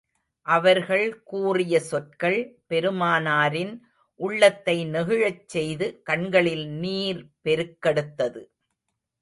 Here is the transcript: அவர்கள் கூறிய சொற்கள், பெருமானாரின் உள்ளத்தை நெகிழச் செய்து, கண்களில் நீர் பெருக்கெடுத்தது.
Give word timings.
அவர்கள் 0.45 1.23
கூறிய 1.23 1.79
சொற்கள், 1.79 2.39
பெருமானாரின் 2.67 3.73
உள்ளத்தை 4.19 4.85
நெகிழச் 4.85 5.45
செய்து, 5.47 6.01
கண்களில் 6.03 6.67
நீர் 6.67 7.21
பெருக்கெடுத்தது. 7.43 8.41